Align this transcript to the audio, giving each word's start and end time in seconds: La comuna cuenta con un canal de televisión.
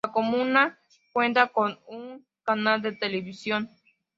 La 0.03 0.11
comuna 0.11 0.79
cuenta 1.13 1.49
con 1.49 1.79
un 1.85 2.25
canal 2.43 2.81
de 2.81 2.93
televisión. 2.93 3.69